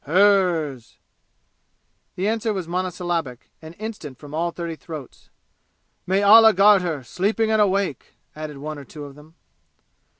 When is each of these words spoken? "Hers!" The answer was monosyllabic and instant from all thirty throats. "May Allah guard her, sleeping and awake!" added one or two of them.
"Hers!" 0.05 0.97
The 2.15 2.27
answer 2.27 2.53
was 2.53 2.67
monosyllabic 2.67 3.51
and 3.61 3.75
instant 3.77 4.17
from 4.17 4.33
all 4.33 4.49
thirty 4.49 4.75
throats. 4.75 5.29
"May 6.07 6.23
Allah 6.23 6.53
guard 6.53 6.81
her, 6.81 7.03
sleeping 7.03 7.51
and 7.51 7.61
awake!" 7.61 8.15
added 8.35 8.57
one 8.57 8.79
or 8.79 8.83
two 8.83 9.05
of 9.05 9.13
them. 9.13 9.35